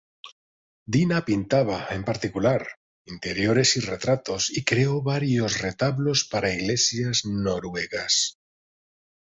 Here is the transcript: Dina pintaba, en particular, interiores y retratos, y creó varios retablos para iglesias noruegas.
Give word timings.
Dina 0.93 1.19
pintaba, 1.25 1.87
en 1.91 2.03
particular, 2.03 2.65
interiores 3.05 3.75
y 3.77 3.81
retratos, 3.81 4.49
y 4.49 4.63
creó 4.63 5.03
varios 5.03 5.61
retablos 5.61 6.23
para 6.27 6.51
iglesias 6.55 7.23
noruegas. 7.23 8.39